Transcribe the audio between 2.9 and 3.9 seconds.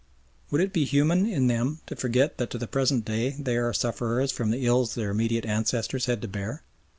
day they are